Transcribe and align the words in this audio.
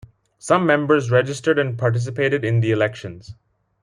Some 0.39 0.65
members 0.65 1.11
registered 1.11 1.59
and 1.59 1.77
participated 1.77 2.43
in 2.43 2.61
the 2.61 2.71
elections. 2.71 3.35